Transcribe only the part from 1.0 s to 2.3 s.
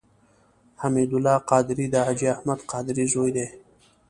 الله قادري د حاجي